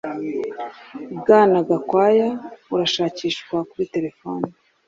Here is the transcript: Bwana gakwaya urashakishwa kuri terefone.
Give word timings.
Bwana 1.19 1.57
gakwaya 1.67 2.29
urashakishwa 2.73 3.57
kuri 3.69 3.85
terefone. 3.93 4.47